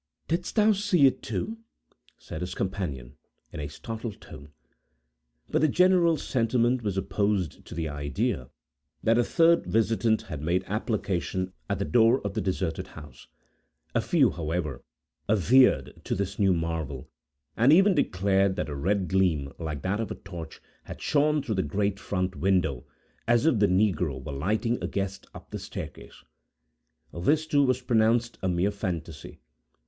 "Didst 0.27 0.55
thou 0.55 0.71
see 0.71 1.05
it, 1.05 1.21
too?" 1.21 1.59
said 2.17 2.41
his 2.41 2.55
companion, 2.55 3.17
in 3.53 3.59
a 3.59 3.67
startled 3.67 4.19
tone. 4.19 4.51
But 5.51 5.61
the 5.61 5.67
general 5.67 6.17
sentiment 6.17 6.81
was 6.81 6.97
opposed 6.97 7.63
to 7.65 7.75
the 7.75 7.87
idea, 7.87 8.49
that 9.03 9.19
a 9.19 9.23
third 9.23 9.67
visitant 9.67 10.23
had 10.23 10.41
made 10.41 10.63
application 10.65 11.53
at 11.69 11.77
the 11.77 11.85
door 11.85 12.19
of 12.25 12.33
the 12.33 12.41
deserted 12.41 12.87
house. 12.87 13.27
A 13.93 14.01
few, 14.01 14.31
however, 14.31 14.83
adhered 15.29 16.01
to 16.05 16.15
this 16.15 16.39
new 16.39 16.55
marvel, 16.55 17.07
and 17.55 17.71
even 17.71 17.93
declared 17.93 18.55
that 18.55 18.69
a 18.69 18.75
red 18.75 19.07
gleam, 19.07 19.53
like 19.59 19.83
that 19.83 19.99
of 19.99 20.09
a 20.09 20.15
torch, 20.15 20.59
had 20.85 20.99
shone 20.99 21.43
through 21.43 21.53
the 21.53 21.61
great 21.61 21.99
front 21.99 22.35
window, 22.35 22.87
as 23.27 23.45
if 23.45 23.59
the 23.59 23.67
negro 23.67 24.19
were 24.19 24.31
lighting 24.33 24.79
a 24.81 24.87
guest 24.87 25.27
up 25.35 25.51
the 25.51 25.59
staircase. 25.59 26.23
This, 27.13 27.45
too, 27.45 27.61
was 27.63 27.81
pronounced 27.83 28.39
a 28.41 28.49
mere 28.49 28.71
fantasy. 28.71 29.39